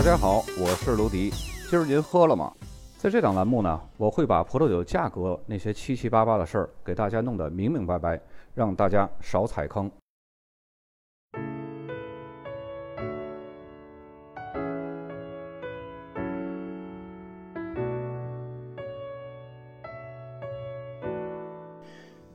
[0.00, 1.28] 大家好，我是卢迪。
[1.68, 2.50] 今儿您喝了吗？
[2.96, 8.18] 在这档栏目呢，我会把葡萄酒价格那些七七八八的事儿给大家弄得明明白白，
[8.54, 9.90] 让大家少踩坑。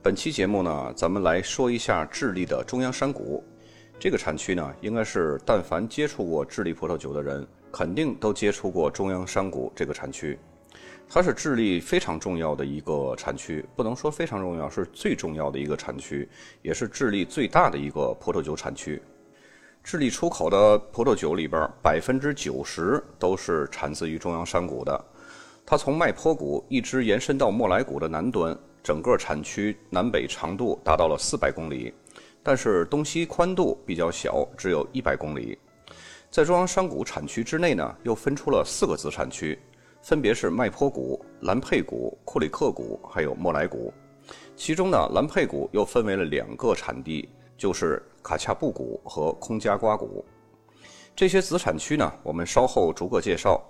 [0.00, 3.42] 本期节目呢，咱们来说一下智利的中央山谷。
[3.98, 10.38] 这个产区呢，应该是但凡接触过智利葡萄酒的人，肯定都接触过中央山谷这个产区。
[11.08, 16.28] 它是智利非常重要的一个产区，不能说非常重要，是最重要的一个产区，
[16.60, 19.00] 也是智利最大的一个葡萄酒产区。
[19.82, 25.04] 智利出口的葡萄酒里边，百分之九十都是产自于中央山谷的。
[25.64, 28.56] 它从麦坡谷一直延伸到莫莱谷的南端。
[28.82, 31.92] 整个产区南北长度达到了四百公里，
[32.46, 35.58] 但是东西宽度比较小，只有一百公里。
[36.30, 39.58] 在中央山谷产区之内呢，又分出了四个子产区，
[40.00, 43.92] 分别是麦坡谷、兰佩谷、库里克谷，还有莫莱谷。
[44.54, 50.24] 其中呢，兰佩谷又分为了两个产地，就是卡恰布谷和空加瓜谷。
[51.16, 53.60] 这些子产区呢，我们稍后逐个介绍。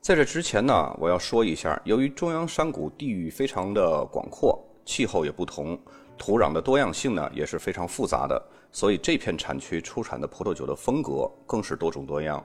[0.00, 5.76] 在这之前呢，我要说一下，由于中央山谷地域非常的广阔，气候也不同，
[6.16, 8.40] 土壤的多样性呢也是非常复杂的，
[8.72, 12.44] 所以这片产区出产的葡萄酒的风格更是多种多样，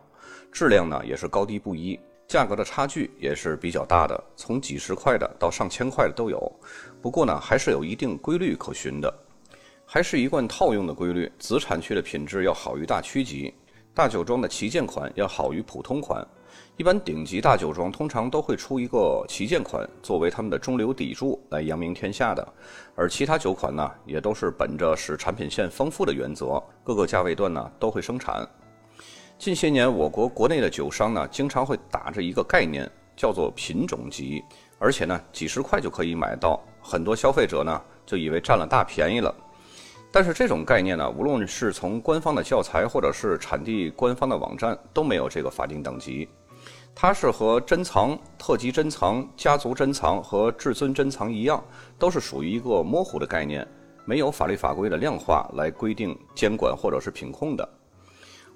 [0.52, 6.52] 质量呢也是高低不一，价格的差距也是比较大的，从几十块的到上千块的都有。
[7.02, 9.14] 不过呢，还是有一定规律可循的，
[9.86, 13.54] 还是一贯套用的规律：子产区的品质要好于大区级，
[13.94, 16.28] 大酒庄的旗舰款要好于普通款。
[16.80, 22.54] 一般顶级大酒庄通常都会出一个旗舰款作为他们的中流砥柱来扬名天下的，
[22.96, 28.48] 而其他酒款呢，也都是本着使产品线丰富的原则，各个价位段呢都会生产。
[29.38, 34.42] 近些年，我国国内的酒商呢，经常会打着一个概念，叫做品种级，
[34.78, 39.36] 而且呢，几十块就可以买到，很多消费者呢就以为占了大便宜了。
[40.14, 46.30] 但是这种概念呢，无论是从官方的教材，或者是产地官方的网站，都没有这个法定等级。
[46.96, 51.64] 它是和珍藏、特级珍藏、家族珍藏和至尊珍藏一样，
[51.98, 53.66] 都是属于一个模糊的概念，
[54.04, 57.68] 没有法律法规的量化来规定监管或者是品控的。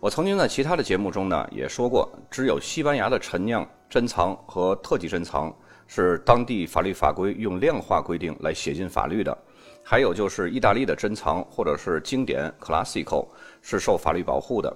[0.02, 5.56] 我曾经在其他的节目中呢也说过，只有西班牙的陈酿珍藏和特级珍藏
[5.88, 9.38] 是当地法律法规用量化规定来写进法律的，
[9.82, 13.26] 还有就是意大利的珍藏或者是经典 （classical）
[13.62, 14.76] 是受法律保护的。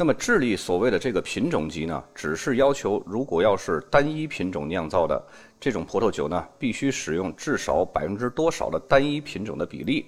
[0.00, 5.20] 那么智利所谓的这个品种级呢，只是要求，如果要是单一品种酿造的
[5.58, 10.06] 这种葡萄酒呢，必须使用至少百分之多少的单一品种的比例。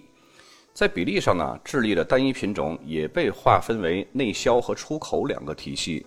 [0.73, 6.07] 在比例上呢，智利的单一品种也被划分为内销和出口两个体系。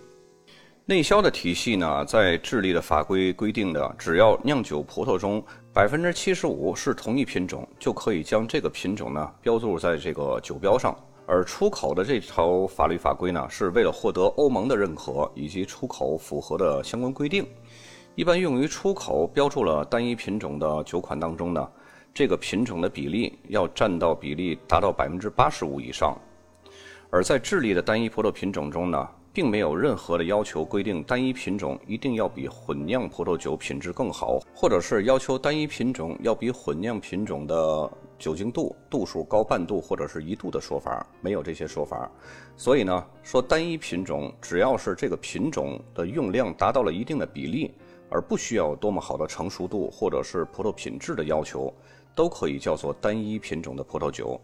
[0.86, 10.96] 内销的体系呢，在智利的法规规定的，只要酿酒葡萄中百分之七十五是同一品种，就可以将这个品种呢标注在这个酒标上。
[11.26, 17.46] 而出口的这条法律法规呢，是为了获得欧盟的认可以及出口符合的相关规定，
[18.14, 21.66] 一般用于出口标注了单一品种的酒款当中呢，
[22.12, 26.14] 这个品种的比例要占到比例达到百分之八十五以上。
[27.08, 37.90] 而在智利的单一葡萄品种中呢，并没有任何的要求规定单一品种一定要比混酿葡萄酒品质更好，或者是要求单一品种要比混酿品种的。
[38.18, 42.10] 酒精度、度数高半度或者是一度的说法，没有这些说法。
[42.56, 47.74] 所以呢，说单一品种，只要是这个品种的用量达到了一定的比例，
[48.08, 51.72] 而不需要多么好的成熟度或者是葡萄品质的要求，
[52.14, 54.40] 都可以叫做单一品种的葡萄酒。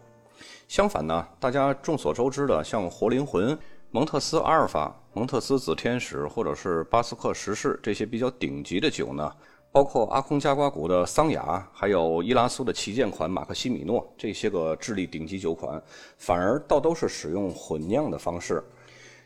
[0.67, 3.57] 相反呢，大家众所周知的，像活灵魂、
[3.91, 9.31] 蒙特斯阿尔法、蒙特斯紫天使或者是巴斯克十世这些比较顶级的酒呢。
[9.73, 15.81] 包括阿空加瓜谷的桑雅，还有伊拉苏的旗舰款马克西米诺这些个智利顶级酒款，
[16.17, 18.61] 反而倒都是使用混酿的方式。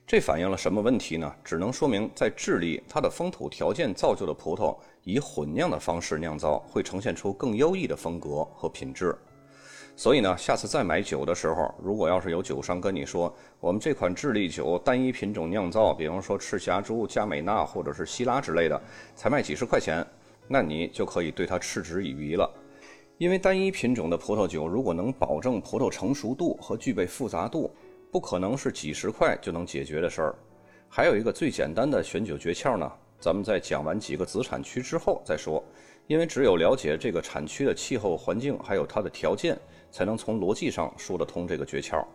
[0.05, 1.33] 这反映了什么问题呢？
[1.43, 9.17] 只能说明在智利，它的风土条件造就的葡萄以混酿的方式酿造，会呈现出更优异的风格和品质。
[9.95, 18.79] 所以呢，下次再买酒的时候，如果要是有酒商跟你说，我们这款智利酒单一品种酿造，比方说赤霞珠、加美纳或者是希拉之类的，
[19.15, 20.05] 才卖几十块钱。
[20.47, 22.49] 那你就可以对它嗤之以鼻了，
[23.17, 27.73] 因为单一品种的葡萄酒如果能保证葡萄成熟度和具备复杂度，
[28.11, 30.35] 不可能是几十块就能解决的事儿。
[30.87, 35.63] 还有一个最简单的选酒诀窍呢，咱们在讲完几个子产区之后再说，
[36.07, 39.57] 因为只有了解这个产区的气候环境还有它的条件，
[39.89, 42.05] 才能从逻辑上说得通这个诀窍。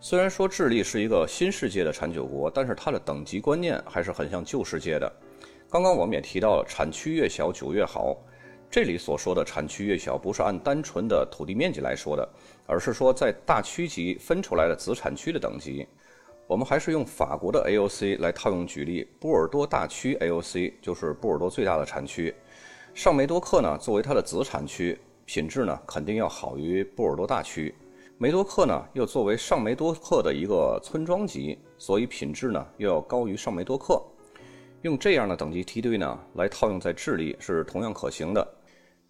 [0.00, 5.12] 虽然说智利是一个新世界的产酒国，但是它的等级观念还是很像旧世界的。
[5.70, 8.16] 刚刚我们也提到了，产区越小酒越好。
[8.68, 12.28] 这里所说的产区越小，不是按单纯的土地面积来说的，
[12.66, 15.86] 而是说在大区级分出来的子产区的等级。
[16.48, 22.34] 我们还是用法国的 AOC 来套用举例，波尔多大区 AOC 就是波尔多最大的产区。
[22.92, 27.72] 上梅多克呢，作为它的子产区，品质呢肯定要好于波尔多大区。
[28.18, 34.02] 梅多克呢，又作为上梅多克的一个村庄级，所以品质呢又要高于上梅多克。
[34.82, 38.46] 用这样的等级梯队呢来套用在智利是同样可行的。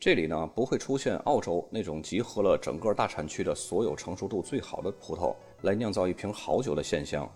[0.01, 5.33] 这里呢不会出现澳洲那种集合了整个大产区的所有成熟度最好的葡萄
[5.63, 7.31] 来酿造一瓶好酒的现象。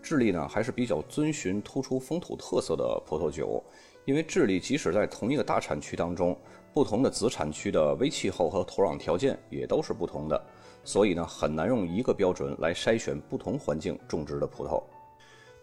[0.00, 3.62] 智利呢还是比较遵循突出风土特色的葡萄酒，
[4.06, 6.34] 因为智利即使在同一个大产区当中，
[6.72, 10.42] 不同的子产区的微气候和土壤条件也都是不同的。
[10.84, 14.82] 所以呢，很难用一个标准来筛选不同环境种植的葡萄。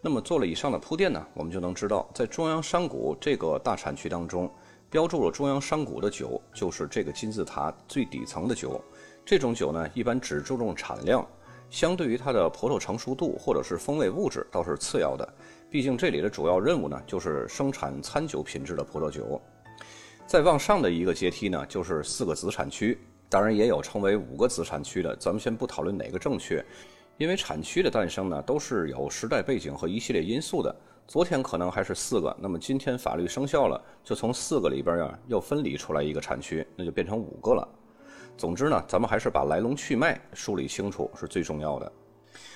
[0.03, 4.51] 那么做了以上的铺垫呢，我们就能知道，在中央山谷这个大产区当中，
[4.89, 8.83] 标注了中央山谷的酒，就是这个金字塔最底层的酒。
[9.24, 11.24] 这种酒呢，一般只注重产量，
[11.69, 15.33] 相对于它的葡萄成熟度或者是风味物质，倒是次要的。
[15.69, 19.39] 毕竟这里的主要任务呢，就是生产餐酒品质的葡萄酒。
[20.25, 22.98] 再往上的一个阶梯呢，就是四个子产区。
[23.30, 26.65] 当然也有称为五个子产区的，咱们先不讨论哪个正确，
[27.22, 30.76] 因为产区的诞生呢都是有时代背景和一系列因素的。
[31.08, 37.68] 昨天可能还是四个，那么今天法律生效了，就从四个里边呀又分离出来一个产区，那就变成五个了。
[38.36, 41.92] 总之呢，咱们还是把来龙去脉梳理清楚是最重要的。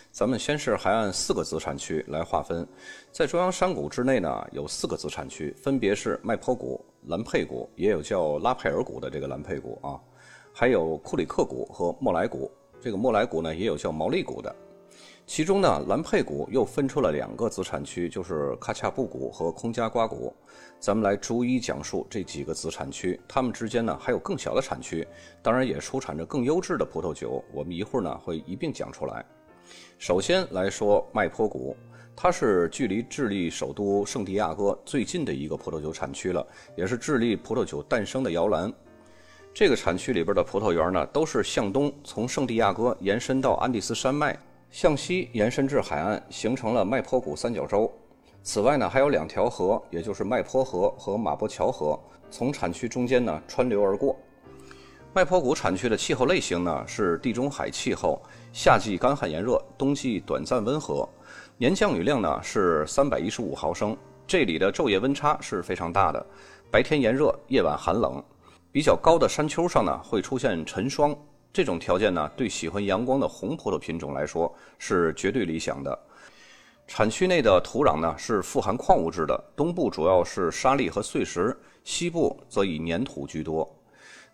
[0.10, 2.68] 咱们先是还按四个子产区来划分，
[3.12, 10.02] 在中央山谷之内呢有四个子产区，分别是麦坡谷、兰佩谷，也有叫拉佩尔谷的这个兰佩谷啊。
[10.52, 12.50] 还有库里克谷和莫莱谷，
[12.86, 14.56] 这个莫莱谷呢也有叫毛利谷的。
[15.26, 20.32] 其中呢，兰佩谷又分出了两个子产区，就是卡恰布谷和空加瓜谷。
[20.80, 25.08] 咱们来逐一讲述这几个子产区，它们之间呢还有更小的产区，
[25.42, 27.44] 当然也出产着更优质的葡萄酒。
[27.52, 29.26] 我们一会儿呢会一并讲出来。
[29.98, 31.76] 首先来说麦坡谷，
[32.16, 36.46] 它是距离智利首都圣地亚哥最近的一个葡萄酒产区了，
[36.78, 38.72] 也是智利葡萄酒诞生的摇篮。
[39.56, 44.38] 这个产区里边的葡萄园呢，都是向东从圣地亚哥延伸到安第斯山脉，
[44.69, 47.90] 向西延伸至海岸，形成了麦坡谷三角洲。
[48.44, 51.98] 此外呢，还有两条河，也就是麦坡河和马波桥河，
[52.30, 54.19] 从产区中间呢穿流而过。
[55.13, 58.22] 麦坡谷产区的气候类型呢是地中海气候，
[58.52, 61.07] 夏季干旱炎热，冬季短暂温和，
[61.57, 63.96] 年降雨量呢是三百一十五毫升。
[64.28, 66.25] 这里的昼夜温差是非常大的，
[66.69, 68.22] 白天炎热，夜晚寒冷。
[68.75, 71.18] 比较高的山丘上呢，会出现晨霜，
[71.54, 75.98] 这种条件呢，对喜欢阳光的红葡萄品种来说是绝对理想的。
[76.86, 83.66] 产区内的土壤呢是富含矿物质的，东部主要是沙砾和碎石，西部则以粘土居多。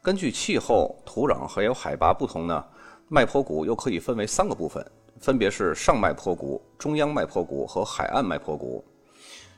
[0.01, 2.65] 根据气候、土壤还有海拔不同呢，
[3.09, 4.83] 麦坡谷又可以分为三个部分，
[5.19, 8.83] 分别是上麦坡谷、中央麦坡谷和海岸麦坡谷。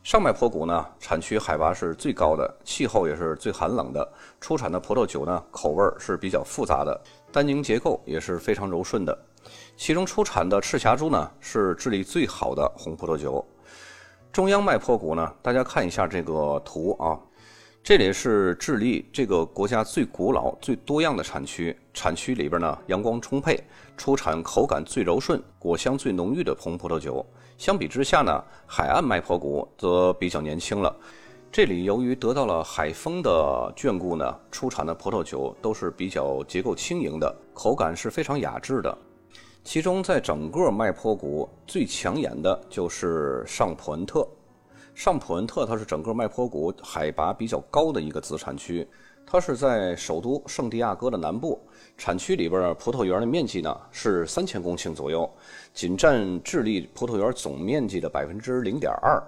[0.03, 4.05] 上麦坡谷呢，产区海拔是最高的，气候也是最寒冷的，
[4.41, 7.01] 出产的葡萄酒呢，口味是比较复杂的，
[7.31, 9.17] 单宁结构也是非常柔顺的。
[9.77, 13.43] 其中出产的赤霞珠呢，是智利最好的红葡萄酒。
[14.33, 17.17] 中央麦坡谷呢，大家看一下这个图啊。
[17.81, 21.77] 这里是智利这个国家最古老、最多样的产区。
[21.93, 23.57] 产区里边呢，阳光充沛，
[23.95, 27.25] 出产口感最柔顺、果香最浓郁的红葡萄酒。
[27.63, 30.93] 相比之下呢，海岸麦坡谷则比较年轻了。
[31.49, 38.97] 这里由于得到了海风的眷顾呢，出产的葡萄酒都是比较结构轻盈的，口感是非常雅致的。
[39.63, 44.27] 其中，在整个麦坡谷最抢眼的就是上普恩特。
[44.93, 48.85] 上普恩特，它是整个麦坡谷海拔比较高的一个子产区，
[49.25, 51.65] 它是在首都圣地亚哥的南部。
[51.97, 55.31] 产区里边葡萄园的面积呢是三千公顷左右，
[55.73, 59.21] 仅占智利葡萄园总面积的百分之零点二。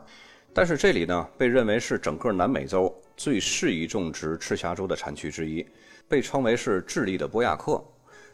[0.53, 5.65] 但是这里呢被认为是整个南美洲最适宜种植赤霞珠的产区之一，
[6.07, 7.84] 被称为是智利的波亚克。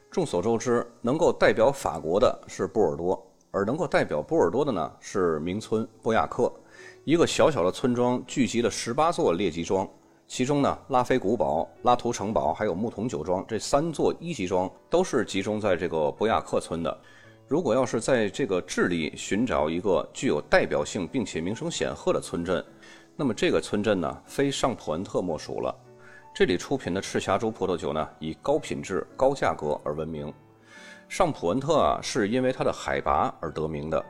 [0.09, 6.51] 众所周知，能够代表法国的是波尔多，而能够代表波尔多的呢是名村波亚克。
[7.03, 9.89] 一个小小的村庄聚集了十八座列级庄，
[10.33, 17.00] 其中呢，拉菲古堡、拉图城堡还有牧童酒庄这三座一级庄都是集中在这个博雅克村的。
[17.50, 22.63] 如果要是在这个智利寻找一个具有代表性并且名声显赫的村镇，
[23.17, 25.75] 那么这个村镇呢，非上普恩特莫属了。
[26.33, 30.33] 这里出品的赤霞珠葡萄酒呢，以高品质、高价格而闻名。
[31.09, 34.01] 上普文特啊，是因为它的海拔而得名的。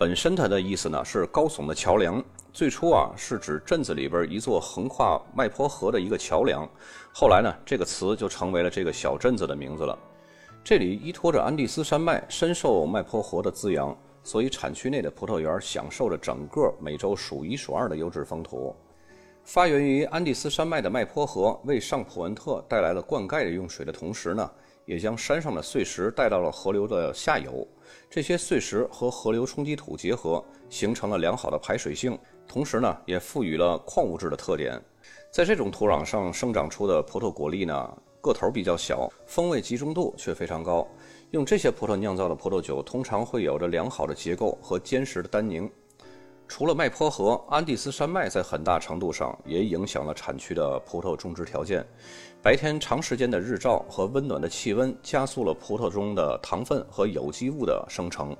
[0.00, 6.66] 本身它的意思呢是高耸的桥梁，最初啊是指镇子里边一座横跨麦坡河的一个桥梁，
[7.12, 9.98] 后来呢这个词就成为了这个小镇子的名字了。
[10.64, 18.74] 这里依托着安第斯山脉，深受麦坡河的滋养，所以产区内的葡萄园享受着整个美洲数一数二的优质风土。
[19.44, 24.50] 发源于安第斯山脉的麦坡河为上普文特带来了灌溉的用水的同时呢。
[24.90, 27.64] 也将山上的碎石带到了河流的下游，
[28.10, 34.82] 这些碎石和河流冲积土结合，形成了良好的排水性，同时呢，也赋予了矿物质的特点。
[35.30, 40.84] 在这种土壤上生长出的葡萄果粒呢，个头比较小，风味集中度却非常高。
[41.30, 45.70] 用这些葡萄酿造的葡萄酒，通常会有着良好的结构和坚实的单宁。
[46.48, 51.86] 除了麦坡河，安第斯山脉在很大程度上也影响了产区的葡萄种植条件。
[52.42, 58.34] 白天长时间的日照和温暖的气温加速了葡萄中的糖分和有机物的生成，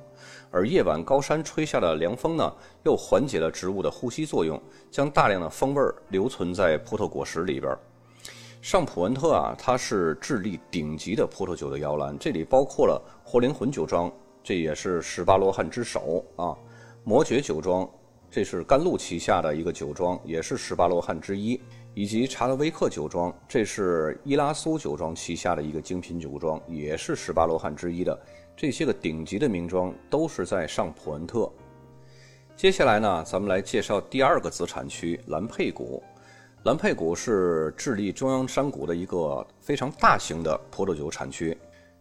[0.51, 2.51] 而夜晚高山吹下的凉风呢，
[2.83, 4.59] 又缓解了植物的呼吸作用，
[4.91, 7.77] 将大量的风味留存在葡萄果实里边。
[8.63, 14.11] 上普文特啊，它是智利顶级的葡萄酒的摇篮，这里包括了活灵魂酒庄，
[14.43, 16.57] 这也是十八罗汉之首啊，
[17.05, 17.87] 魔爵酒庄。
[18.33, 21.61] 这是甘露旗下的一个酒庄，也是十八罗汉之一，
[21.95, 28.19] 以及查德威克酒庄，这是伊拉苏酒庄旗下的一个精品酒庄，也是十八罗汉之一的。
[28.57, 31.51] 这些个顶级的名庄都是在上普恩特。
[32.55, 36.03] 接下来呢，咱们来介绍第二个子产区兰佩谷。
[36.65, 41.57] 兰佩谷是智利中央山谷的一个非常大型的葡萄酒产区。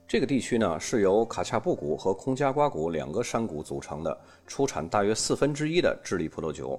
[0.05, 6.77] 这个地区呢是由卡恰布谷和空加瓜谷两个山谷组成的，出产大约四分之一的智利葡萄酒。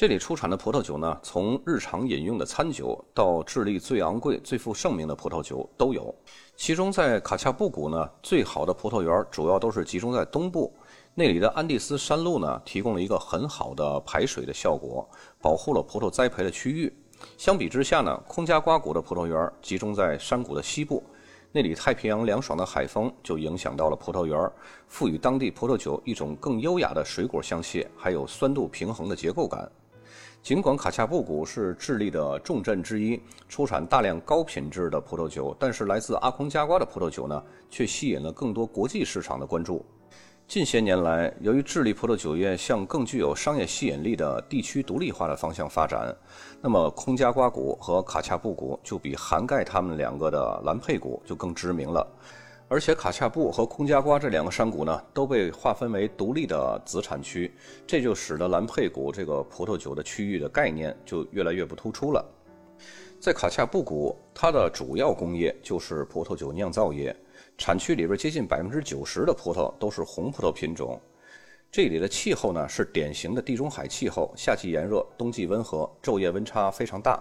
[0.00, 6.14] 这里出产的葡萄酒呢，从日常饮用的餐酒到智利最昂贵、最负盛名的葡萄酒都有。
[6.54, 10.72] 其中在卡恰布谷呢，最好的葡萄园主要都是集中在东部，
[11.16, 15.04] 那里的安第斯山路呢，提供了一个很好的排水的效果，
[15.42, 16.96] 保护了葡萄栽培的区域。
[17.36, 21.02] 相比之下呢，空加瓜谷的葡萄园集中在山谷的西部。
[21.50, 24.38] 那里太平洋凉爽的海风就影响到了葡萄园，
[24.86, 29.68] 赋予当地葡萄酒一种更优雅的水果香气，还有酸度平衡的结构感。
[30.42, 39.84] 尽管卡恰布谷是智利的重镇之一，出产大量高品质的葡萄酒，但是来自阿空加瓜的葡萄酒呢，却吸引了更多国际市场的关注。
[40.46, 46.16] 近些年来，由于智利葡萄酒业向更具有商业吸引力的地区独立化的方向发展，
[46.62, 52.06] 那么空加瓜谷和卡恰布谷就比涵盖他们两个的兰佩谷就更知名了。
[52.70, 57.50] 而且卡恰布和空加瓜这两个山谷呢，都被划分为独立的子产区，
[57.86, 62.22] 这就使得兰佩谷这个葡萄酒的区域的概念就越来越不突出了。
[63.18, 67.16] 在卡恰布谷，它的主要工业就是葡萄酒酿造业。
[67.56, 71.00] 产区里边接近百分之九十的葡萄都是红葡萄品种，
[71.72, 77.20] 这里的气候呢是典型的地中海气候，夏季炎热，冬季温和，昼夜温差非常大。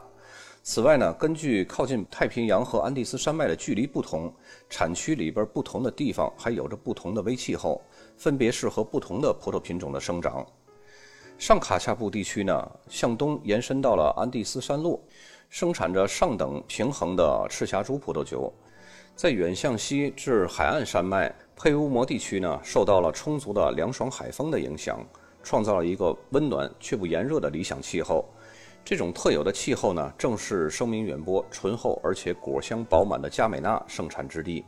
[0.69, 4.29] 此外呢，根据靠近太平洋和安第斯山脉的距离不同，
[4.69, 7.81] 产区里边不同的地方还有着不同的微气候，
[8.17, 10.45] 分别适合不同的葡萄品种的生长。
[11.37, 14.99] 上卡恰布地区呢，向东延伸到了安第斯山麓，
[15.49, 18.53] 生产着上等平衡的赤霞珠葡萄酒。
[19.15, 24.99] 在远向西至海岸山脉佩乌摩地区呢，受到了充足的凉爽海风的影响，
[25.41, 28.25] 创造了一个温暖却不炎热的理想气候。
[28.89, 34.63] 这种特有的气候呢，正是声名远播、醇厚而且果香饱满的加美纳盛产之地。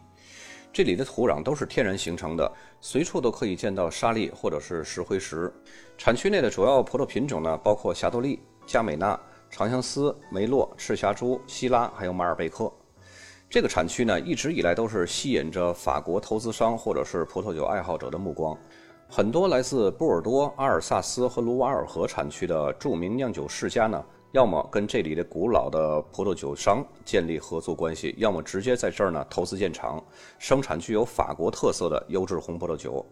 [0.74, 5.50] 这里的土壤都是天然形成的，随处都可以见到沙砾或者是石灰石。
[5.98, 9.18] 产区内的主要葡萄品种呢，包括霞多丽、加美纳、
[9.50, 12.70] 长相思、梅洛、赤霞珠、希拉，还有马尔贝克。
[13.50, 18.58] 这个产区呢，一直以来都是吸引着法国投资商或者是葡萄酒爱好者的目光。
[19.12, 30.02] 很多来自波尔多、阿尔萨斯和卢瓦尔河产区的著名酿酒世家呢，要么跟这里的古老的葡萄酒商建立合作关系，要么直接在这儿呢投资建厂，
[30.38, 33.04] 生产具有法国特色的优质红葡萄酒。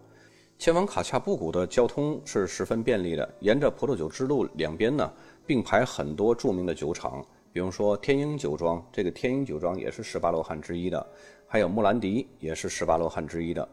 [0.60, 5.12] 前往卡恰布谷的交通是十分便利的，沿着葡萄酒之路两边呢，
[5.48, 7.26] 并排很多著名的酒厂。
[7.52, 11.08] 比如说天鹰酒庄，这个天鹰酒庄也是十八罗汉之一的，
[11.48, 13.68] 还有穆兰迪也是十八罗汉之一的。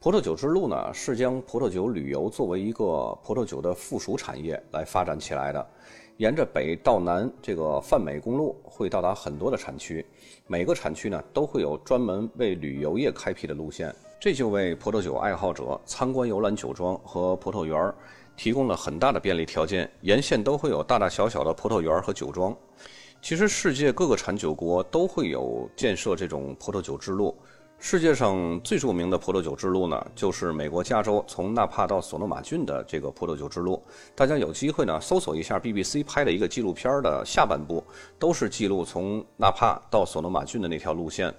[0.00, 5.70] 葡萄酒之路呢，是将葡萄酒旅游作为一个葡萄酒的附属产业来发展起来的。
[6.18, 10.06] 沿着北到南这个泛美公路会到达很多的产区，
[10.46, 17.92] 每个产区呢都会有专门为旅游业开辟的路线，这就为葡萄酒爱好者参观游览酒庄和葡萄园
[18.36, 19.90] 提供了很大的便利条件。
[20.02, 22.56] 沿线都会有大大小小的葡萄园和酒庄。
[23.20, 27.36] 其实，世界各个产酒国都会有建设这种葡萄酒之路。
[27.80, 33.80] 世界上最著名的葡萄酒之路呢，就是美国加州从纳帕到索诺马郡的这个葡萄酒之路。
[34.16, 37.82] 大家有机会呢，搜索一下 BBC 拍的一个纪录片的下半部，
[38.18, 41.32] 都是记录从纳帕到索诺马郡的那条路线。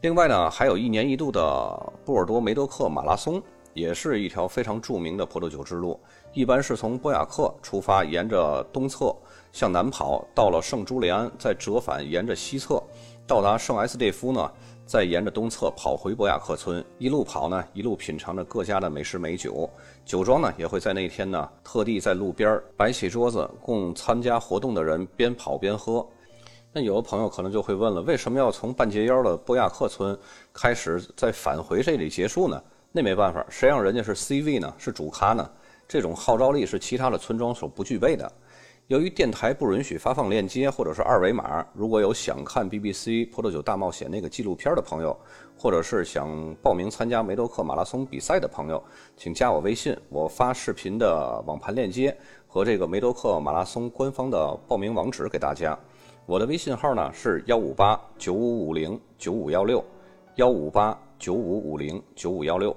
[0.00, 3.40] 另外呢，还有一年一度的波尔多梅多克马拉松，
[3.72, 5.98] 也是一条非常著名的葡萄酒之路。
[6.32, 9.14] 一般是从波雅克出发，沿着东侧
[9.52, 12.82] 向南跑，到了圣朱利安，再折返沿着西侧
[13.24, 14.50] 到达圣埃斯蒂夫呢。
[14.90, 19.70] 再沿着东侧跑回博雅克村，一路跑呢，一路品尝着各家的美食美酒。
[20.04, 26.04] 酒庄呢也会在那天呢，特地在路边摆起桌子，供参加活动的人边跑边喝。
[26.72, 30.18] 那有的朋友可能就会问了，为什么要从半截腰的博雅克村
[30.52, 32.60] 开始，再返回这里结束呢？
[32.90, 34.74] 那没办法，谁让人家是 CV 呢？
[34.76, 35.48] 是主咖呢？
[35.86, 38.32] 这种号召力是其他的村庄所不具备的。
[38.90, 45.16] 由于电台不允许发放链接或者是二维码，如果有想看 BBC 葡萄酒大冒险那个纪录片的朋友，
[45.56, 48.82] 或者是想报名参加梅多克马拉松比赛的朋友，
[49.16, 52.12] 请加我微信，我发视频的网盘链接
[52.48, 55.78] 和这个梅多克马拉松官方的报名网址给大家。
[56.26, 59.84] 我的微信号呢是幺五八九五五零九五幺六，
[60.34, 62.76] 幺五八九五五零九五幺六。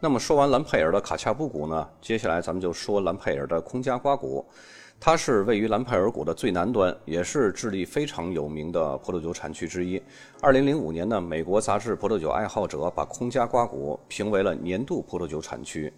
[0.00, 4.42] 那么说完兰佩尔的卡恰布谷呢，接下来咱们就说兰佩尔的空加瓜谷。
[5.04, 10.00] 它是位于兰佩尔谷的最南端，也是智利非常有名的葡萄酒产区之一。
[10.40, 15.92] 二零零五年呢，美国杂志《葡萄酒爱好者》把空加瓜谷评为了年度葡萄酒产区。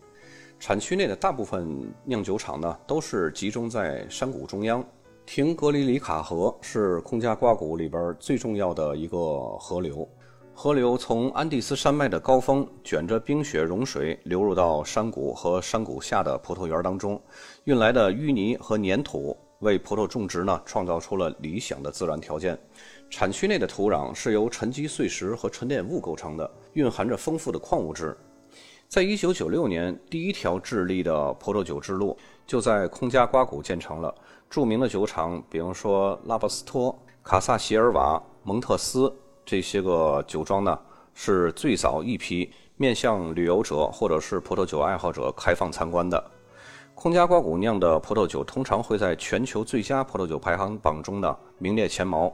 [0.59, 4.83] 产区内的大部分酿酒厂呢，都是集中在山谷中央。
[5.27, 9.19] 廷格里里卡河是空加瓜谷里边最重要的一个
[9.59, 10.09] 河流。
[10.57, 17.21] 河流从安第斯山脉的高峰卷着冰雪融水流入到山谷和山谷下的葡萄园当中，
[17.65, 22.57] 运来的淤泥和粘土为葡萄种植呢创造出了理想的自然条件。
[23.11, 28.17] 产区内的土壤是由沉积碎石和沉淀物构成的，蕴含着丰富的矿物质。
[28.89, 34.15] 在一九九六年，第一条智利的葡萄酒之路就在空加瓜谷建成了。
[34.49, 39.13] 著名的酒厂，比方说拉巴斯托、卡萨席尔瓦、蒙特斯。
[39.45, 40.79] 这些个酒庄呢，
[41.13, 46.23] 是最早一批面向旅游者或者是葡萄酒爱好者开放参观的。
[46.95, 52.33] 空加瓜谷酿的葡萄酒通常会在全球最佳葡萄酒排行榜中呢名列前茅。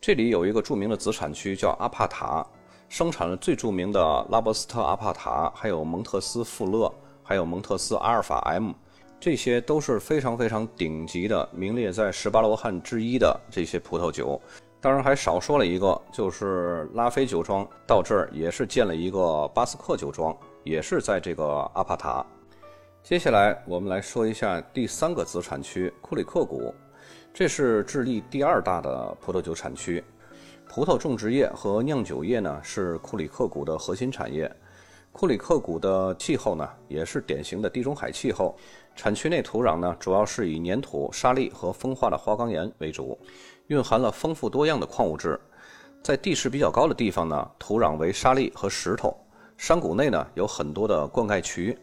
[0.00, 2.46] 这里有一个著名的子产区叫阿帕塔，
[2.88, 6.92] 生产了最著名的拉伯斯特阿帕塔，还有蒙特斯富勒，
[7.22, 8.72] 还有蒙特斯阿尔法 M，
[9.20, 14.40] 这些都是非常非常顶级的，名列在十八罗汉之一的这些葡萄酒。
[14.80, 22.24] 当然还少说了一个，就是拉菲酒庄到这儿也是建了一个巴斯克酒庄，也是在这个阿帕塔。
[23.02, 26.72] 接下来我们来说一下第三个子产区库里克谷，
[27.34, 30.02] 这是智利第二大的葡萄酒产区。
[30.68, 34.48] 葡萄种植业和酿酒业呢是库里克谷的核心产业。
[35.10, 38.54] 库里克谷的气候呢也是典型的地中海气候，
[38.94, 43.18] 产区内土壤呢主要是以粘土、沙砾和风化的花岗岩为主。
[43.68, 45.38] 蕴含了丰富多样的矿物质，
[46.02, 49.10] 在地势比较高的地方呢，土壤为沙砾和石头；
[49.58, 51.78] 山谷内呢有很多的灌溉渠，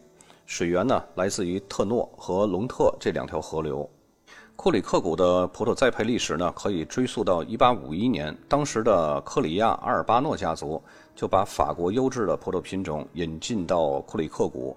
[0.46, 3.88] 水源呢来自于特诺和隆特这两条河流。
[4.56, 10.82] 库里克谷的葡萄栽培历史呢可以追溯到1851年，当时的科里亚阿尔巴诺家族
[11.14, 14.76] 就把法国优质的葡萄品种引进到库里克谷。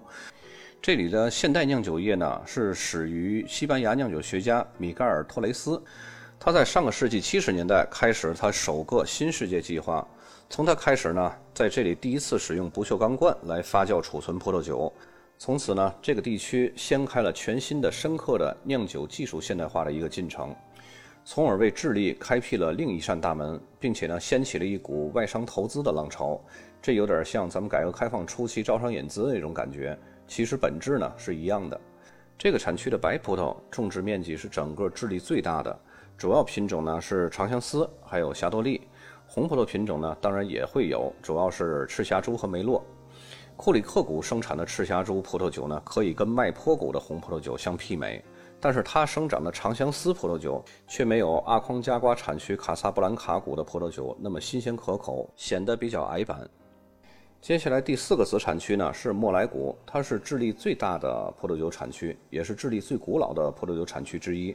[0.80, 5.82] 这里的现代酿酒业呢是始于西班牙酿酒学家米盖尔托雷斯。
[6.42, 10.08] 他在上个世纪七十年代开始他首个新世界计划，
[10.48, 14.90] 从他开始呢，在这里第一次使用不锈钢罐来发酵储存葡萄酒，
[15.36, 20.56] 从此呢，这个地区掀开了全新的、深刻的酿酒技术现代化的一个进程，
[21.26, 26.40] 从而为智利开辟了另一扇大门，并且呢，掀起了一股外商投资的浪潮。
[26.80, 29.94] 这有点像咱们改革开放初期招商引资那种感觉，
[30.26, 31.78] 其实本质呢是一样的。
[32.38, 35.78] 这个产区的白葡萄种植面积是整个智利最大的。
[36.20, 38.86] 主要品种呢是长相思，还有霞多丽。
[39.26, 42.84] 红葡萄品种呢当然也会有，主要是赤霞珠和梅洛。
[43.56, 48.22] 库里克谷生产的赤霞珠葡萄酒呢，可以跟麦坡谷的红葡萄酒相媲美，
[48.60, 56.46] 但是它生长的长相思葡萄酒却没有阿匡加瓜产区卡萨布兰卡谷的葡萄酒那么新鲜可口，显得比较矮板。
[57.40, 64.54] 接下来第四个子产区呢是莫莱谷，它是智利最大的葡萄酒产区，也是智利最古老的葡萄酒产区之一。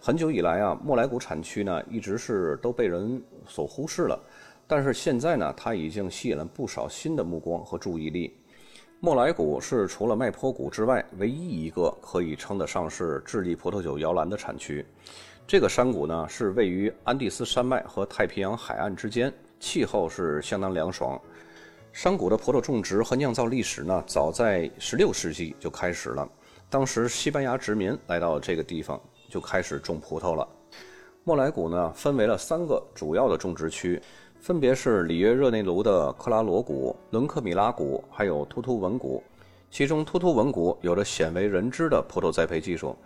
[0.00, 4.18] 很久以来啊，莫莱谷产区呢一直是都被人所忽视了，
[4.66, 8.34] 但是现在呢，它已经吸引了不少新的目光和注意力。
[8.98, 14.82] 莫莱谷是除了麦坡谷之外唯一一个可以称得上是智利葡萄酒摇篮的产区。
[15.46, 19.30] 这个山谷呢是位于安第斯山脉和太平洋海岸之间。
[19.60, 21.20] 气候是相当凉爽。
[21.92, 26.26] 山谷的葡萄种植和酿造历史呢，早在16世纪就开始了。
[26.70, 30.48] 当时西班牙殖民来到这个地方，就开始种葡萄了。
[31.22, 34.00] 莫莱谷呢，分为了三个主要的种植区，
[34.40, 39.22] 分别是里约热内卢的克拉罗谷、伦克米拉谷，还有突突文谷。
[39.70, 42.96] 其中，突突文谷有着鲜为人知的葡萄栽培技术。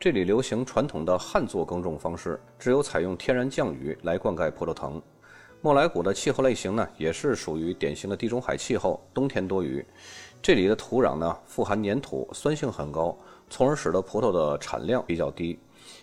[0.00, 5.00] 这里流行传统的旱作耕种方式，只有采用天然降雨来灌溉葡萄藤。
[5.64, 9.86] 莫莱谷的气候类型呢，也是属于典型的地中海气候，冬天多雨。
[10.42, 13.16] 这里的土壤呢，富含粘土，酸性很高，
[13.48, 15.56] 从而使得葡萄的产量比较低。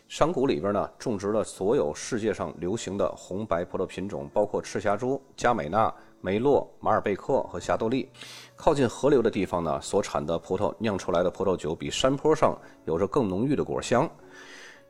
[0.07, 8.07] 山谷里边呢，种植了所有世界上流行的红白葡萄品种，包括赤霞珠、佳美纳、梅洛、马尔贝克和霞多丽。
[8.55, 14.09] 靠近河流的地方呢，所产的葡萄酿出来的葡萄酒比山坡上有着更浓郁的果香。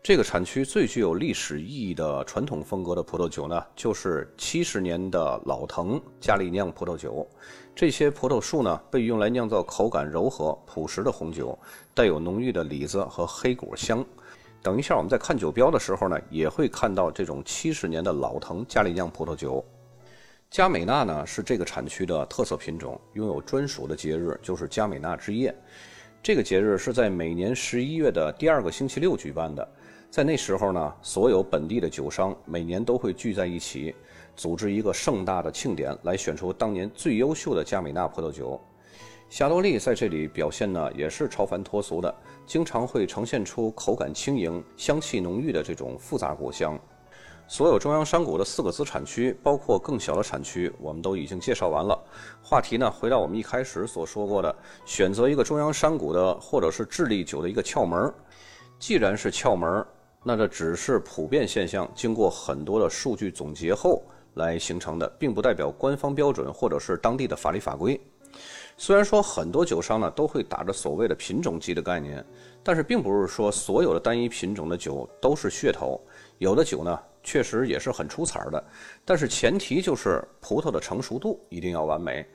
[0.02, 7.28] 这个产区最具有历史意义的传统风格的葡萄酒呢，就是七十年的老藤加利酿葡萄酒。
[7.76, 11.58] 这些葡萄树呢，被用来酿造口感柔和、朴实的红酒，
[11.94, 14.04] 带有浓郁的李子和黑果香。
[14.64, 19.64] 等一下，我们在看酒标的时候呢，也会看到这种七十年的老藤加利酿葡萄酒。
[20.50, 25.54] 佳美纳呢，是这个产区的特色品种，拥有专属的节日，就是佳美纳之夜。
[26.24, 29.66] 这个节日是在每年十一月的第二个星期六举办的。
[30.10, 33.94] 在那时候呢，所有本地的酒商每年都会聚在一起，
[34.36, 38.60] 组织一个盛大的庆典，来选出当年最优秀的加美纳葡萄酒。
[39.30, 42.14] 霞多丽在这里表现呢，也是超凡脱俗的，
[42.48, 46.78] 经常会呈现出口感轻盈、香气浓郁的这种复杂果香。
[47.48, 51.98] 所有中央山谷的四个子产区，包括更小的产区，我们都已经介绍完了。
[52.42, 58.12] 话题呢，回到我们一开始所说过的，选择一个中央山谷的或者是智利酒的一个窍门。
[58.80, 59.86] 既然是窍门。
[60.22, 64.04] 那这只是普遍现象，经过很多的数据总结后
[64.34, 68.00] 来形成的，并不代表官方标准或者是当地的法律法规。
[68.76, 72.24] 虽然说很多酒商呢都会打着所谓的品种级的概念，
[72.64, 76.00] 但是并不是说所有的单一品种的酒都是噱头。
[76.38, 78.64] 有的酒呢确实也是很出彩的，
[79.04, 82.26] 但是前提就是葡萄的成熟度一定要完美。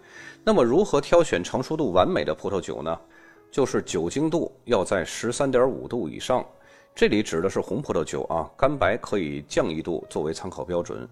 [0.42, 2.98] 那么如何挑选成熟度完美的葡萄酒呢？
[3.50, 6.44] 就是酒精度要在十三点五度以上。
[6.94, 11.08] 这里指的是红葡萄酒啊，干白可以降一度作为参考标准，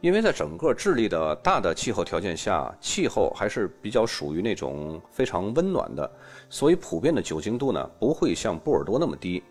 [0.00, 6.10] 因为在整个智利的大的气候条件下，气候还是比较属于那种非常温暖的，
[6.48, 9.42] 所以普遍的酒精度呢不会像波尔多那么低。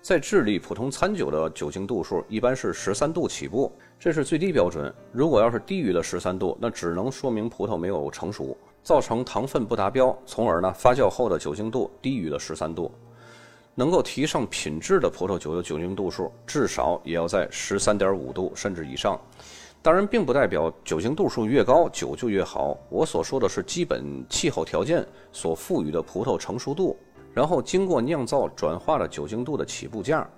[0.00, 3.70] 在智利，普通餐酒的酒精度数一般是十三度起步，
[4.00, 4.90] 这是最低标准。
[5.12, 12.90] 如果要是低于了十三度，那只能说明葡萄没有成熟，造成糖分不达标，从而呢发酵后的酒精度低于了十三度。
[13.78, 19.20] 能够提上品质的葡萄酒的酒精度数至少也要在十三点五度甚至以上。
[19.82, 22.76] 当然，并不代表酒精度数越高酒就越好。
[22.88, 26.96] 我所说的是基本气候条件所赋予的葡萄成熟度，
[27.32, 30.28] 然后经过酿造转化的酒精度的起步价。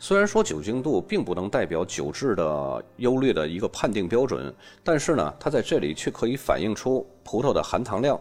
[0.00, 8.18] 虽然说酒精度并不能代表酒质的优劣的一个判定标准，但是呢，它在这里却可以反映出葡萄的含糖量。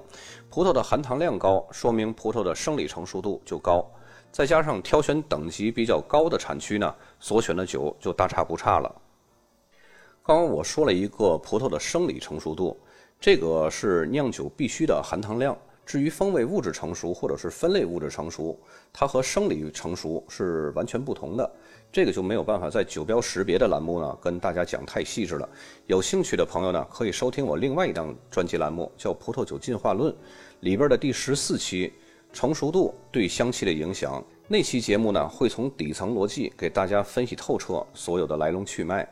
[0.50, 3.84] 葡萄的含糖量高，说明葡萄的生理成熟度就高。
[4.32, 9.02] 再加上挑选等级比较高的产区呢，所选的酒就大差不差了。
[10.24, 12.78] 刚刚我说了一个葡萄的生理成熟度，
[13.20, 15.58] 这个是酿酒必须的含糖量。
[15.86, 18.60] 至于风味物质成熟或者是分类物质成熟，
[18.92, 21.50] 它和生理成熟是完全不同的。
[21.94, 25.48] 这个就没有办法在酒标识别的栏目呢跟大家讲太细致了。
[25.86, 30.12] 有兴趣的朋友呢，可以收听我另外一档专辑栏目，叫《葡萄酒进化论》，
[30.60, 31.94] 里边的第十四期。
[32.34, 39.08] 成熟度对香气的影响，那期节目呢会从底层逻辑给大家分析透彻所有的来龙去脉。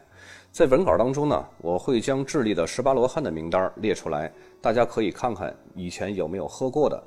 [0.52, 7.04] 在文稿当中呢，我会将智利的十八罗汉的名单列出来，大家可以看看以前有没有喝过的，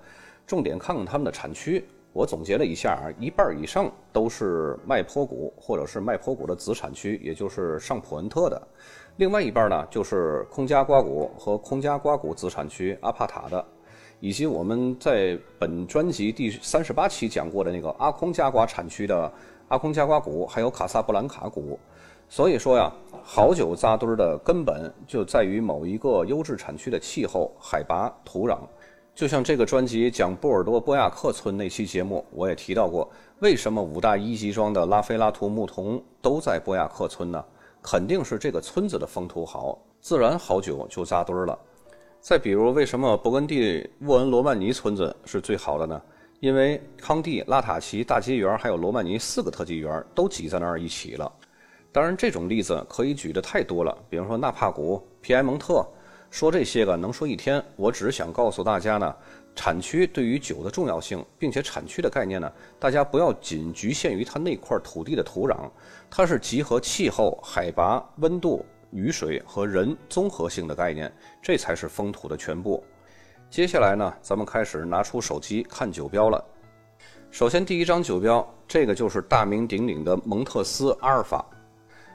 [0.46, 1.84] 重点看看他们的产区。
[2.12, 8.60] 我总结了一下啊，一半以上都是麦坡谷或者是麦坡谷的子产区，也就是上普恩特的；
[9.16, 13.64] 另外一半呢就是空加瓜谷和空加瓜谷子产区阿帕塔的。
[14.20, 19.32] 以及我们在本专辑第三十八期讲过的那个阿空加瓜产区的
[19.68, 21.78] 阿空加瓜谷，还有卡萨布兰卡谷。
[22.28, 28.58] 所以说呀，好酒扎堆儿的根本就在于某一个优质产区的气候、海拔、土壤。
[29.14, 37.44] 就像这个专辑讲波尔多波亚克村那期节目，我也提到过，为什么五大一级庄的拉菲拉图木桐都在波亚克村呢？
[37.82, 41.58] 肯定是这个村子的风土好，自然好酒就扎堆儿了。
[42.20, 46.02] 再比如，为什么勃艮第沃恩罗曼尼村子是最好的呢？
[46.40, 51.30] 因为康帝、拉塔奇大街园还有罗曼尼四个特级园都挤在那儿一起了。
[51.90, 55.86] 当然，这种例子可以举的太多了，比如说纳帕谷、皮埃蒙特，
[56.30, 57.64] 说这些个能说一天。
[57.76, 59.16] 我只是想告诉大家呢，
[59.54, 65.70] 产区对于酒的重要性，并且产区的概念呢，大家不要仅局限于它那块土地的土壤，
[66.10, 72.82] 它是集合气候、海拔、温度、雨水和人综合性的概念，这才是风土的全部。
[73.50, 76.44] 接下来呢，咱们开始拿出手机看酒标了。
[77.30, 81.44] 首先，第一张酒标，这个就是大名鼎鼎的蒙特斯阿尔法。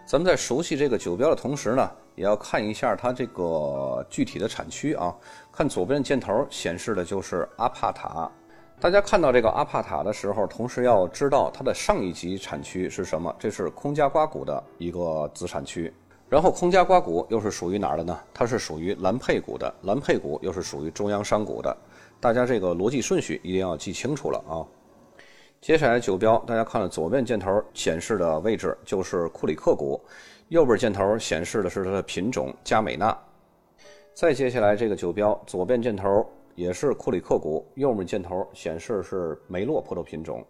[0.05, 5.15] 咱们在熟悉这个酒标的同时呢，也要看一下它这个具体的产区啊。
[5.51, 8.29] 看左边的箭头显示的就是阿帕塔。
[8.79, 13.33] 大家看到这个阿帕塔的时候，同时要知道它的上一级产区是什么？
[13.39, 15.93] 这是空加瓜谷的一个子产区。
[16.33, 18.19] 然后空加瓜谷又是属于哪儿的呢？
[18.33, 19.71] 它是属于兰佩股的。
[19.83, 21.77] 兰佩股又是属于中央商股的。
[22.19, 24.65] 大家这个逻辑顺序一定要记清楚了啊。
[25.61, 30.01] 接下来酒标，大家看了左边箭头显示的位置就是库里克股，
[30.47, 33.15] 右边箭头显示的是它的品种加美纳。
[34.15, 40.43] 再接下来这个酒标，左边箭头也是库里克股，右面箭头显示是梅洛葡萄品种。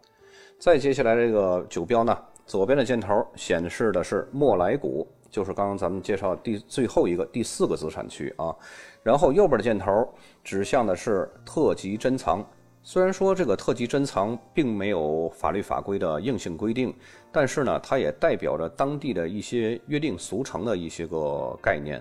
[0.58, 8.56] 再接下来这个酒标呢，左边的箭头显示的是莫莱谷，就是刚刚咱们介绍第最后一个第四个子产区啊。
[9.02, 10.08] 然后右边的箭头
[10.44, 12.46] 指向的是特级珍藏。
[12.84, 16.94] 虽然说这个特级珍藏并没有法律法规的硬性规定，
[17.32, 22.00] 但是呢，它也代表着当地的一些约定俗成的一些个概念。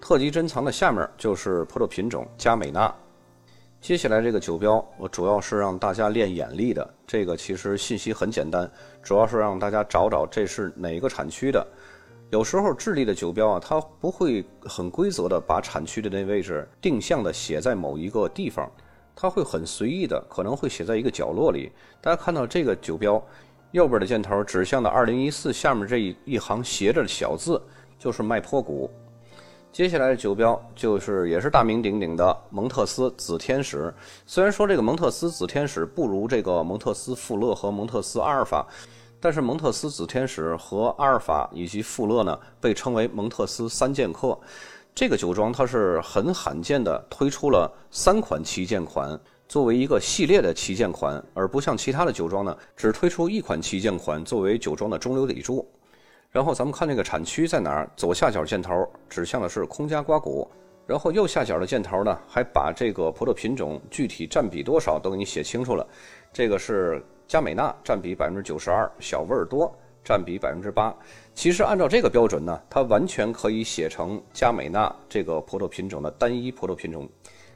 [0.00, 2.94] 特级珍藏的下面就是葡萄品种加美纳。
[3.80, 6.94] 接下来这个酒标，我主要是让大家练眼力的。
[7.06, 8.70] 这个其实信息很简单，
[9.02, 11.66] 主要是让大家找找这是哪个产区的。
[12.34, 18.68] 有时候智利的酒标啊，它不会很规则的把产区的那位置定向的写在某一个地方。
[19.14, 21.70] 它会很随意的，可能会写在一个角落里。
[22.00, 23.24] 大家看到这个酒标，
[23.70, 27.62] 右边的箭头指向的2014，下面这一一行斜着的小字
[28.00, 28.90] 就是麦坡谷。
[29.70, 33.94] 接下来的酒标就是也是大名鼎鼎的蒙特斯紫天使。
[34.26, 38.66] 虽然说这个蒙特斯紫天使不如这个蒙特斯富勒和蒙特斯阿尔法，
[39.24, 44.38] 但是蒙特斯紫天使和阿尔法以及富勒呢，被称为蒙特斯三剑客。
[44.94, 55.66] 这个酒庄它是很罕见的推出了三款旗舰款作为一个系列的旗舰款，而不像其他的酒庄呢只推出一款旗舰款作为酒庄的中流砥柱。
[56.30, 57.90] 然后咱们看这个产区在哪儿？
[57.96, 60.46] 左下角箭头指向的是空加瓜谷，
[60.86, 65.86] 然后右下角的箭头呢还把这个葡萄品种具体占比多少都给你写清楚了。
[66.30, 69.74] 这个是加美纳占比百分之九十二，小味儿多。
[70.06, 70.94] 占比百分之八，
[71.32, 77.08] 其实按照这个标准呢，它完全可以写成加美纳这个葡萄品种的单一葡萄品种。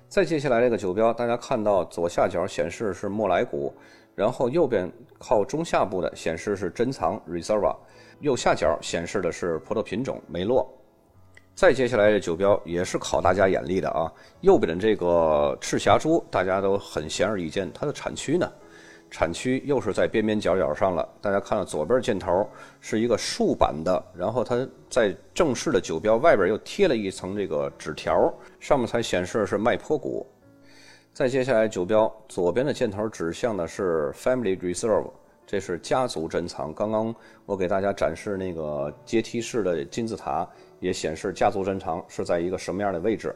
[0.09, 3.75] 再接下来这个酒标，大家看到左下角显示是莫莱谷，
[4.15, 7.77] 然后右边靠中下部的显示是珍藏 Reserva，
[8.21, 10.67] 右下角显示的是葡萄品种梅洛。
[11.55, 18.51] 再接下来这酒标也是考大家眼力的啊，右边的这个赤霞珠大家都很显而易见，它的产区呢？
[19.11, 21.09] 产区又是在边边角角上了。
[21.21, 22.49] 大家看到左边箭头
[22.81, 30.27] 是一个竖版的，然后它在正式的酒标外边又贴了一层这个纸条，上面才显示是麦坡谷。
[31.13, 35.11] 再接下来酒标左边的箭头指向的是 Family Reserve，
[35.47, 36.73] 这是家族珍藏。
[36.73, 43.35] 刚刚我给大家展示那个阶梯式的金字塔，也显示家族珍藏是在一个什么样的位置。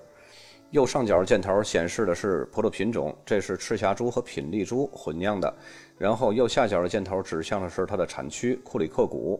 [0.73, 5.55] 右上角箭头显示的是葡萄品种，这是赤霞珠和品丽珠混酿的。
[5.99, 9.39] 然后右下角的箭头指向的是它的产区库里克谷。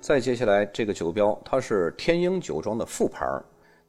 [0.00, 3.26] 再接下来这个酒标，它是天鹰酒庄的副牌，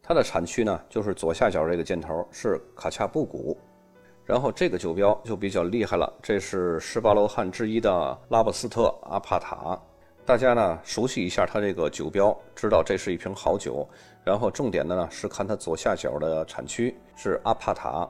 [0.01, 3.57] 它的产区呢就是左下角这个箭头是卡恰布谷。
[4.25, 9.81] 然后这个酒标就比较厉害了，这是十八罗汉之一的拉布斯特阿帕塔。
[10.25, 13.87] 大家呢熟悉一下它这个酒标，知道这是一瓶好酒。
[14.23, 18.07] 然后重点的呢是看它左下角的产区是阿帕塔。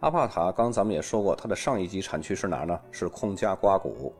[0.00, 2.80] 阿帕塔刚咱们也说过，它的上一级产区是哪儿呢？
[2.90, 4.12] 是空加瓜谷。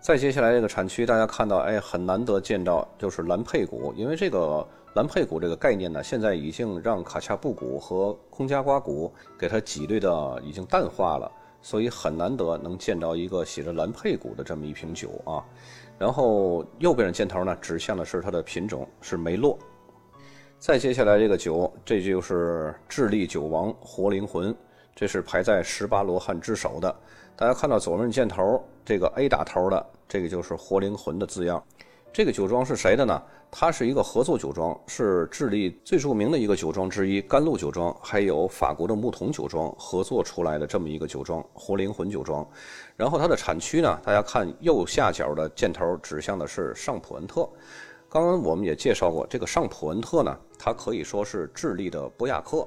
[0.00, 3.92] 再接下来这个产区，大家看到，哎，很难得见到，就是蓝佩谷。
[3.94, 11.30] 因为这个蓝佩谷这个概念呢，现在已经让卡恰布谷和空加瓜谷给它挤兑的已经淡化了，
[11.60, 15.44] 所以很难得能见到一个写着蓝佩谷的这么一瓶酒啊。
[15.98, 19.58] 然后右边的箭头呢，指向的是它的品种是梅洛。
[20.58, 24.54] 再接下来这个酒，这就是智利酒王活灵魂，
[24.94, 26.94] 这是排在十八罗汉之首的。
[27.36, 31.62] 大家看到左面箭头这个 A 打头的，这个就是活灵魂的字样。
[32.12, 33.22] 这个酒庄是谁的呢？
[33.50, 42.46] 它是一个合作酒庄，是智利最著名的一个酒庄之一——甘露酒庄，还有法国的木桶酒庄合作出来的这么一个酒庄——活灵魂酒庄。
[42.94, 47.48] 然后它的产区呢，大家看右下角的箭头指向的是上普恩特。
[48.10, 52.66] 刚刚我们也介绍过，这个上普恩特呢，它可以说是智利的波亚克。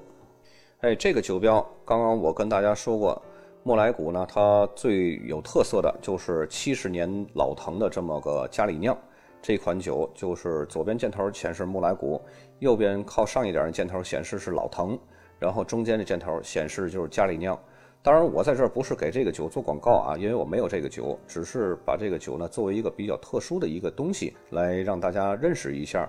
[0.80, 3.22] 哎，这个酒标，刚刚我跟大家说过，
[3.62, 8.98] 莫莱谷呢，它最有特色的就是七十年老藤的这么个加里酿。
[9.42, 12.22] 这款酒就是左边箭头显示木莱谷，
[12.60, 15.00] 右边靠上一点的箭头显示是老藤，
[15.40, 17.60] 然后中间的箭头显示就是加里酿。
[18.04, 26.08] 当然，我在这儿不是给这个酒做广告啊，因为我没有这个酒，只是把这个酒呢作为一个比较特殊的一个东西来让大家认识一下。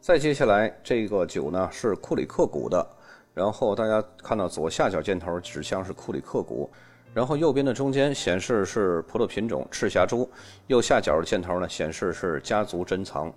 [0.00, 2.84] 再接下来，这个酒呢是库里克谷的，
[3.34, 6.70] 然后大家看到左下角箭头指向是库里克谷。
[7.12, 10.28] 然后右边的中间显示是葡萄品种赤霞珠，
[10.68, 13.32] 右下角的箭头呢显示是家族珍藏。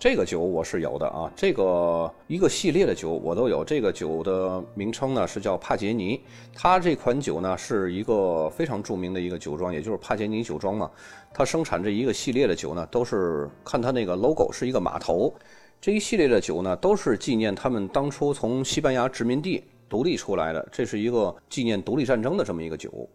[0.00, 3.64] 这个酒我是有的啊，这个一个系列的酒我都有。
[3.64, 6.20] 这个酒的名称呢是叫帕杰尼，
[6.54, 10.90] 它这款酒呢是一个非常著名的一个酒庄，也就是帕杰尼酒庄嘛。
[11.32, 15.32] 它生产这一个系列的酒呢，都是看它那个 logo 是一个码头。
[15.80, 19.64] 这一系列的酒呢，都是纪念他们当初从西班牙殖民地。
[19.88, 23.08] 独立出来的，这是一个纪念独立战争的这么一个酒。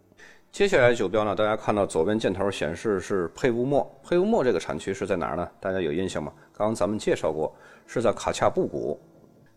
[0.51, 5.49] 接下来酒标呢，大家看到左边箭头显示是佩乌莫，佩乌莫这个产区是在哪儿呢？
[5.59, 6.31] 大家有印象吗？
[6.55, 7.51] 刚刚咱们介绍过，
[7.87, 8.99] 是在卡恰布谷。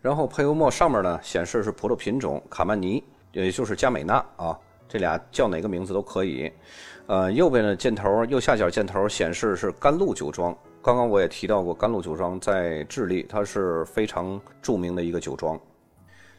[0.00, 6.50] 然后佩乌莫上面呢显示是葡萄品种卡曼尼，也就是加美纳啊，这俩叫哪个名字都可以。
[7.08, 10.56] 呃，右边的箭头右下角箭头显示是甘露酒庄。
[10.80, 15.60] 刚刚我也提到过，甘露酒庄在智利，它是非常著名的一个酒庄。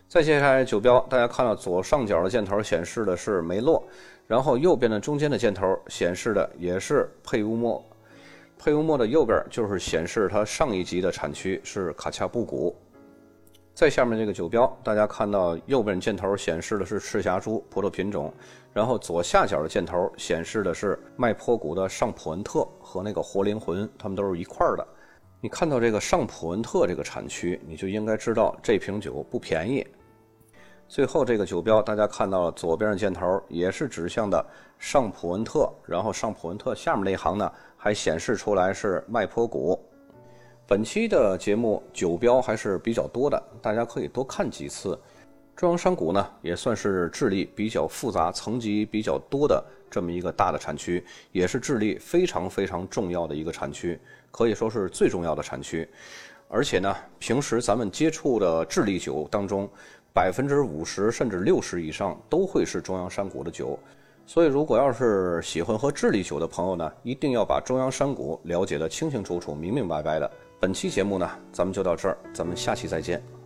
[0.09, 3.85] 再接下来酒标，大家看到左上角的箭头显示的是梅洛，
[4.25, 7.83] 然后右边的中间的箭头显示的也是佩乌莫。
[8.57, 12.73] 佩乌莫的右边就是显示它上一级的产区是卡恰布谷。
[13.73, 18.33] 在下面这个酒标，大家看到右边箭头显示的是赤霞珠葡萄品种，
[18.71, 24.87] 然后左下角的箭头显示的是麦坡谷的上普恩特和那个活灵魂，它们都是一块儿的。
[25.47, 29.87] 你看到这个上普恩特这个产区，你就应该知道这瓶酒不便宜。
[30.89, 34.45] 最后这个酒标，大家看到了左边的箭头也是指向的
[34.77, 39.81] 上普恩特，然后上普恩特下面那一行呢还显示出来是麦坡谷。
[40.67, 44.99] 本期的节目酒标还是比较多的，大家可以多看几次。
[45.55, 53.97] 中央山谷呢也算是智利比较复杂、层级比较多的这么一个大的产区，也是智利非常非常重要的一个产区，
[54.31, 55.87] 可以说是最重要的产区。
[56.49, 59.69] 而且呢，平时咱们接触的智利酒当中，
[60.13, 63.77] 百分之五十甚至六十以上都会是中央山谷的酒，
[64.25, 70.31] 所以如果要是喜欢喝智利酒的朋友呢，一定要把中央山谷了解的清清楚楚、明明白白的。
[70.59, 73.36] 本期节目呢，咱们就到这儿，咱们下期再见。